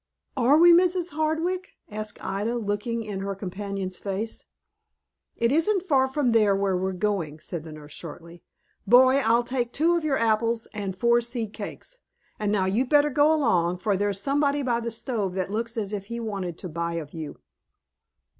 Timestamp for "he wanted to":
16.05-16.67